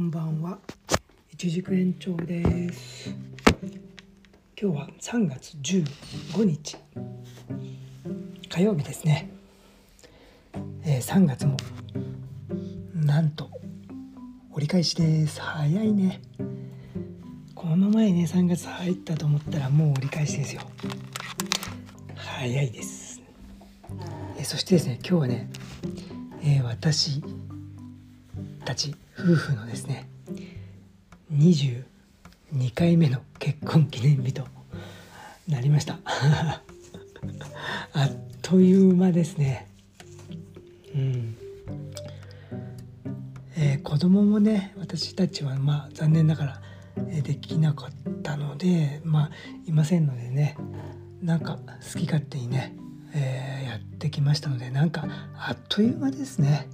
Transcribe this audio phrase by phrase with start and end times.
[0.00, 0.58] こんばんは。
[1.30, 3.10] 一軸延長です。
[4.58, 6.78] 今日は3月15日
[8.48, 9.30] 火曜日ですね、
[10.84, 11.58] えー、3月も
[12.94, 13.50] なんと
[14.52, 15.38] 折り返しです。
[15.38, 16.22] 早いね。
[17.54, 20.62] この前ね3月入ったと思ったらもう折り返しですよ。
[22.16, 23.20] 早いです、
[24.38, 25.50] えー、そしてですね今日はね、
[26.42, 27.20] えー、私
[28.64, 30.08] たち夫婦のですね
[31.32, 31.84] 22
[32.74, 34.46] 回目の結婚記念日と
[35.46, 35.98] なりました。
[37.92, 39.68] あっという間ですね。
[40.94, 41.36] うん。
[43.56, 46.62] えー、子供もね私たちはまあ残念ながら
[47.22, 49.30] できなかったのでまあ
[49.66, 50.56] いませんのでね
[51.20, 51.58] なんか
[51.92, 52.74] 好き勝手にね、
[53.12, 55.06] えー、やってきましたのでなんか
[55.36, 56.68] あっという間ですね。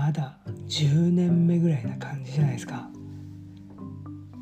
[0.00, 2.88] まだ10年目ぐらいな感じじゃないですか。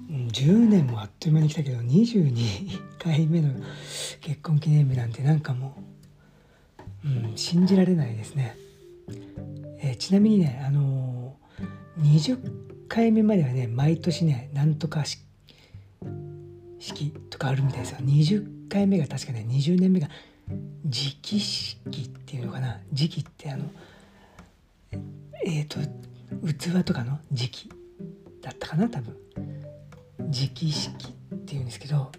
[0.08, 3.52] 10年もあっという間に来たけど22回目の
[4.20, 5.74] 結婚記念日なんてなんかも
[7.04, 8.56] う、うん、信じられないですね。
[9.80, 12.38] え、ちなみにね、あのー、20
[12.88, 15.20] 回目まではね毎年ねなんとか式
[17.30, 17.98] とかあるみたいですよ。
[18.02, 20.08] 20回目が確かね20年目が
[20.86, 23.64] 時期式っていうのかな時期ってあの
[25.44, 25.80] えっ、ー、と
[26.52, 27.70] 器とかの時期
[28.42, 29.16] だったかな多分。
[30.30, 32.12] 時期式っていうんですけど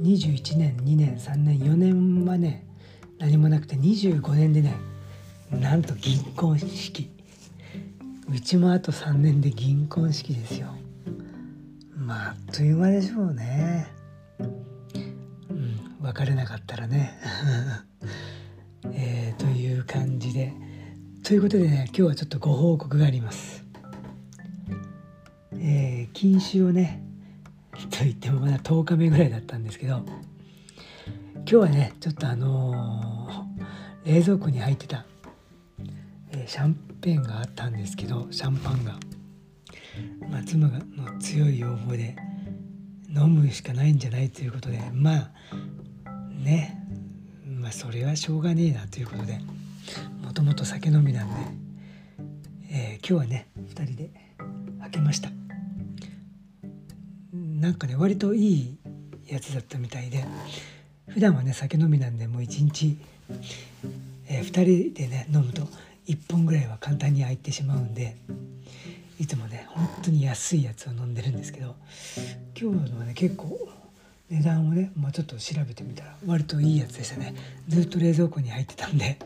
[0.00, 2.66] 21年2年3年4年はね
[3.18, 4.74] 何もなくて25年でね
[5.50, 7.10] なんと銀婚式。
[8.32, 10.68] うちもあと3年で銀婚式ですよ。
[11.96, 13.88] まああっという間でしょうね。
[14.38, 17.18] うん別れなかったらね。
[18.92, 20.52] えー、という感じで。
[21.30, 23.64] ということでね今日はちょっとご報告があります。
[25.52, 27.04] えー、禁酒をね
[27.88, 30.02] と言ってもまだ10日目ぐらいだったんですけど
[31.36, 35.06] 今日はねちょっとあのー、冷蔵庫に入ってた、
[36.32, 38.98] えー、シャンペンがあったんですけどシャンパンが、
[40.28, 40.80] まあ、妻の
[41.20, 42.16] 強い要望で
[43.08, 45.30] 飲むしかないんじゃないということでまあ
[46.42, 46.84] ね
[47.46, 49.59] まあそれはしょうがねえなということで。
[50.22, 51.34] もともと酒飲みなんで、
[52.70, 54.10] えー、今日はね2人で
[54.80, 55.30] 開けました。
[57.32, 58.78] なんかね割といい
[59.28, 60.24] やつだったみたいで
[61.08, 62.96] 普段はね酒飲みなんでもう1日、
[64.26, 65.68] えー、2人でね飲むと
[66.06, 68.16] 1本ぐらいは簡単に開いてしまうんで
[69.18, 71.76] いつもね本当に安いやつを飲んでるんですけど
[72.58, 73.68] 今日のはね結構
[74.30, 77.34] 値段をね、まあ、ちょっと調べてみたら割といいやつでしたね。
[77.68, 79.18] ずっと冷蔵庫に入ってたんで。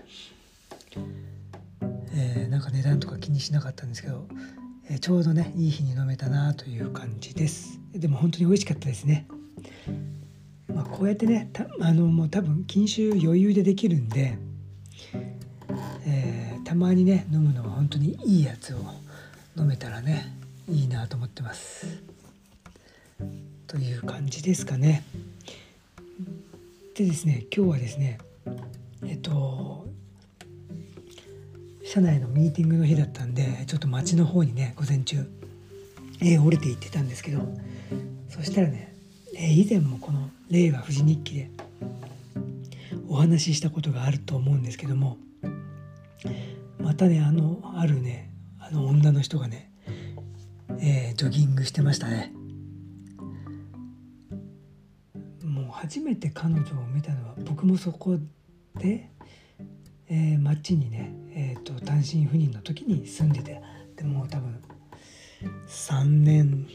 [2.12, 4.26] えー、なんか値段とか気にしなかったんですけど、
[4.88, 7.80] えー、ちょうどねいい日に飲めたなという感じです。
[7.92, 9.26] でも本当に美味しかったですね、
[10.72, 11.50] まあ、こうやってね
[11.80, 14.36] あのもう多分禁酒余裕でできるんで、
[16.06, 18.78] えー、たまにね飲むのは本当にいいやつを
[19.56, 20.36] 飲めたらね
[20.68, 22.02] いいなと思ってます。
[23.66, 25.04] という感じですかね。
[26.94, 28.18] でですね今日はですね
[29.04, 29.86] えっと
[31.84, 35.18] 社内のミーティングの日だったんでちょっと町の方にね午前中、
[36.20, 37.46] えー、降りて行ってたんですけど
[38.30, 38.96] そしたらね、
[39.36, 41.50] えー、以前もこの「令和富士日記」で
[43.08, 45.18] お話ししたことがあると思うんですけども
[46.78, 49.70] またねあのあるねあの女の人がね、
[50.80, 52.32] えー、ジョギングしてましたね。
[55.44, 58.18] もう初めて彼女を見たのは僕もそこ
[58.74, 59.10] で
[60.08, 63.60] えー、町にね、えーと、単身赴任の時に住んでて
[63.96, 64.62] でも多分
[65.66, 66.66] 3年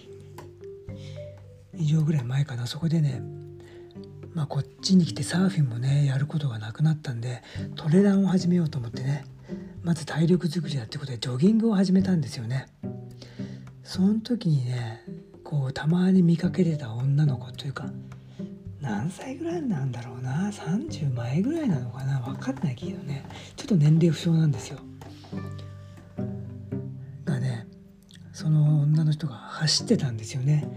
[1.73, 3.21] 以上ぐらい前かなそこでね
[4.33, 7.41] まあこっちに来てサーフィンもねやることがなくなったんで
[7.75, 9.25] トレランを始めようと思ってね
[9.81, 12.67] まず体力づくりだってことでジョギングを始めたんですよね。
[13.83, 15.01] その時にね
[15.43, 17.85] こうたまに見かけてた女の子というか
[18.89, 22.19] 何歳ぐらいなんだろうな？30前ぐらいなのかな？
[22.21, 23.23] 分かんないけどね。
[23.55, 24.79] ちょっと年齢不詳なんですよ。
[27.23, 27.67] がね
[28.33, 30.67] その女の人が走ってたんですよね。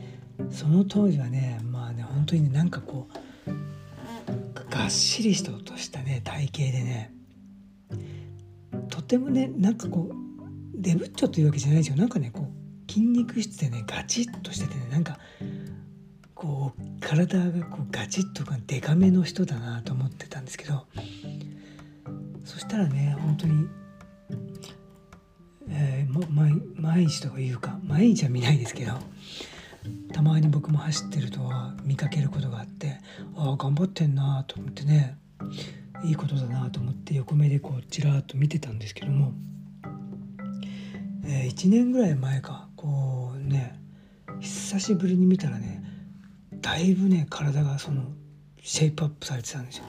[0.50, 3.08] その当時はねまあね本当にねなんかこ
[3.46, 7.14] うがっしりしたとしたね体型でね。
[8.90, 10.14] とてもねなんかこう
[10.74, 11.96] デブッチョというわけじゃないですよ。
[11.96, 15.18] なんかねこう筋肉質でねガチッとしててねなんか
[16.42, 20.86] こう体がこうガチッとかデカめの人だなと思ってたんですけど
[22.44, 23.68] そしたらね本当に、
[25.68, 28.94] えー、毎毎日とかいうか毎日は見ないですけど
[30.12, 32.98] たまに僕も走ってるとは見かけることがあって
[33.36, 35.16] ああ頑張ってんなと思ってね
[36.02, 39.32] いいことだなと思って横目でこうちらっと見てたんですけども、
[41.24, 43.78] えー、1年ぐらい前かこうね
[44.40, 45.81] 久しぶりに見たらね
[46.62, 48.04] だいぶね体がその
[48.62, 49.84] シェイプアップされてたんですよ。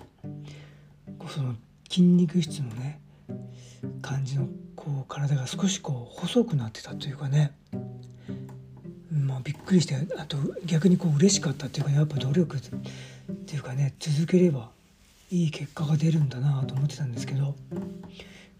[1.20, 1.56] こうその
[1.90, 3.00] 筋肉質のね
[4.02, 7.54] 感じのこう体が少しこう細くなってたというかね
[9.12, 12.60] まあびっくりしてあと逆にこう嬉しかったっていうか、ね、やっぱ努力っ
[13.46, 14.72] ていうかね続ければ
[15.31, 17.56] いい結果が出るんだなと思ってたんですけど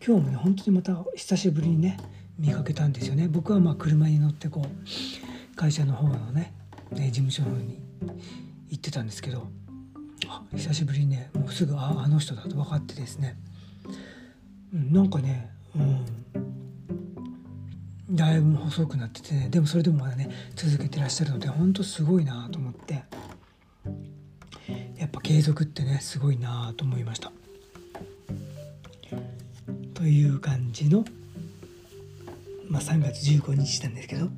[0.06, 1.98] 今日もね本当にまた久しぶりにね
[2.38, 6.54] 見かけたんですよね僕はまあ車に乗ってこう会社の方のね
[6.92, 7.80] 事務所の方に
[8.70, 9.48] 行ってたんですけど
[10.56, 13.38] 久しぶりにねもうすぐああの人だと分かってですね。
[14.72, 16.06] なんかねうん
[18.16, 23.04] だいぶ細くなっててねでもそれでもまだね続けてらっしゃるのでほんとすごいなと思って。
[25.04, 27.34] やっぱ継続ってねすごいなと思いました。
[29.94, 31.04] という感じの、
[32.70, 34.30] まあ、3月15日なんですけど、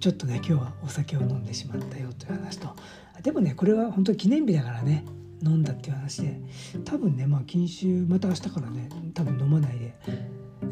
[0.00, 2.74] ちょっとね今日はお酒を飲んでしまったよという話と。
[3.22, 5.04] でもねこれは本当に記念日だからね
[5.42, 6.40] 飲んだっていう話で。
[6.86, 9.94] 多分ねまあ禁酒また明日からね多分飲まないで、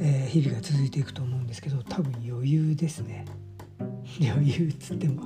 [0.01, 3.27] えー、日々が続いていくと思うんですけど多分余裕ですね。
[4.19, 5.25] 余裕っつっても。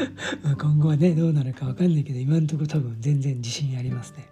[0.58, 4.28] 今後はねどうなるか分かんないけど今のところ多分全然自信ありますね。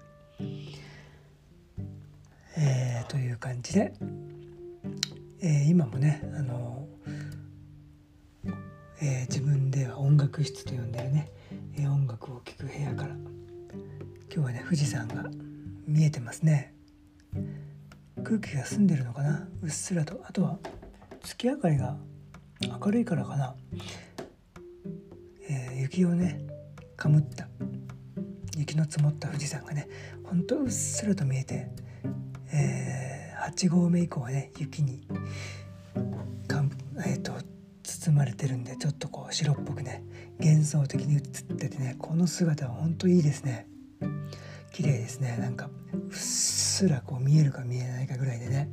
[2.56, 3.92] えー、という感じで、
[5.40, 6.88] えー、今もねあの、
[9.02, 11.30] えー、自分では音楽室と呼んでるね。
[11.78, 13.14] え音楽を聴く部屋から。
[13.14, 13.28] 今
[14.28, 15.24] 日はね富士山が
[15.86, 16.74] 見えてますね。
[18.22, 19.48] 空気が澄んでるのかな？
[19.62, 20.22] うっすらと。
[20.26, 20.58] あとは
[21.22, 21.96] 月明かりが
[22.60, 23.54] 明るいからかな、
[25.48, 26.46] えー、雪をね
[26.96, 27.48] かむった。
[28.58, 29.88] 雪の積もった富士山がね
[30.24, 31.68] ほんとうっすらと見えて、
[32.52, 35.06] えー、8合目以降はね雪に
[36.46, 36.62] か
[37.06, 37.32] えーと
[38.00, 40.02] 包まれてるんでちょっとこう白っぽくね
[40.38, 41.20] 幻想的に映っ
[41.56, 43.66] ててねこの姿は本当いいですね。
[44.72, 45.36] 綺麗ですね。
[45.38, 48.70] なんかうっすらこう見えるか見えないかぐらいでね。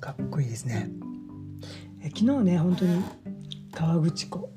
[0.00, 0.90] かっこいいですね。
[2.02, 3.02] え昨日ね本当に
[3.72, 4.50] 河口湖、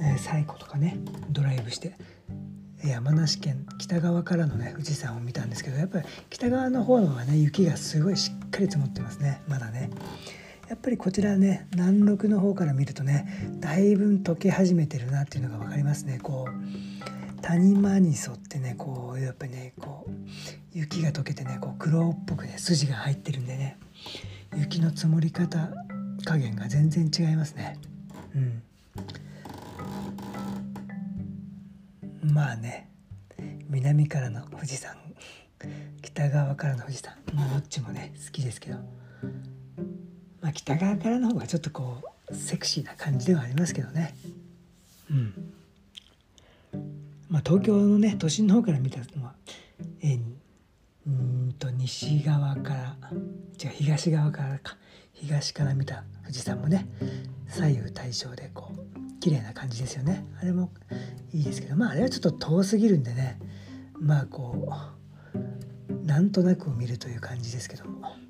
[0.00, 0.98] え、西湖とかね
[1.28, 1.96] ドライブして
[2.82, 9.42] 山梨県北側からのね富士山を見たんですけどやっぱり北側の方の方がね雪がすごいしっかり積もってますね。
[9.48, 9.90] まだね。
[10.68, 16.18] やっぱりこちらね南麓の方から見るとねだいぶ溶け始めてるなっていうのが分かりますね。
[16.22, 20.10] こう谷間に沿ってねこうやっぱりねこう
[20.72, 23.78] 雪が溶けてねこう黒っぽくね筋が入ってるんでね
[24.56, 25.70] 雪の積もり方
[26.24, 27.78] 加減が全然違いますね。
[28.34, 28.62] うん。
[32.32, 32.90] まあね
[33.68, 34.96] 南からの富士山
[36.02, 38.78] 北側からの富士山まあどっちもね好きですけど、
[40.56, 41.98] 北側からの方がちょっとこ
[42.30, 44.14] うセクシーな感じではありますけどね。
[45.10, 45.52] うん。
[47.28, 49.34] まあ東京のね都心の方から見たのは
[50.02, 50.18] え
[51.06, 52.96] うんと西側から
[53.62, 54.76] 違う東側からか。
[55.12, 56.86] 東から見た富士山もね
[57.48, 60.24] 左右対称でこう綺麗な感じですよね。
[60.40, 60.70] あれも
[61.32, 63.38] いいですけどまああれはちょっと遠すぎるんでね。
[63.92, 64.72] まあこ
[65.34, 68.25] うなんとなく見るという感じですけども。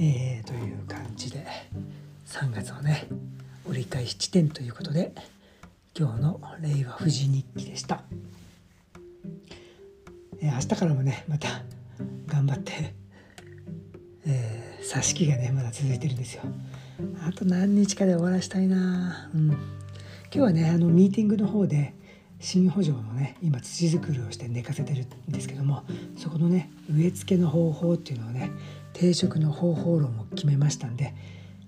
[0.00, 1.44] えー、という感じで
[2.24, 3.08] 3月のね
[3.68, 5.12] 折り返し地点ということで
[5.98, 8.04] 今日の「令和富士日記」でした、
[10.40, 11.64] えー、明日からもねまた
[12.28, 12.94] 頑張って、
[14.24, 16.42] えー、挿し木がねまだ続いてるんですよ。
[17.26, 19.30] あと何日かで終わらしたいな。
[19.34, 19.48] うん。
[19.50, 19.58] 今
[20.30, 21.94] 日はねあのミーティングの方で
[22.40, 25.82] 新補助のね今土作りをして寝かせてるんですけども
[26.16, 28.50] そこのね植え付けの方法っていうのをね
[28.92, 31.14] 定食の方法論も決めましたんで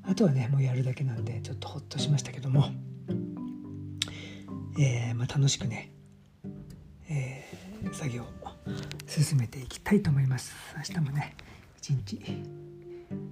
[0.09, 2.67] あとはねもうやるだけなんでちょっとほっとしましたけども、
[4.79, 5.93] えー、まあ、楽しくね、
[7.09, 8.27] えー、作業を
[9.07, 10.55] 進めていきたいと思います。
[10.77, 11.37] 明日もね
[11.79, 12.21] 一日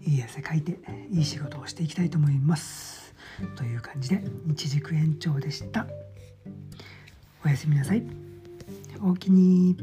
[0.05, 0.79] いい汗かいて
[1.11, 3.15] いい仕事をしていきたいと思います。
[3.57, 5.87] という感じで日軸延長でした。
[7.45, 8.03] おやすみなさい。
[9.01, 9.77] おおきに。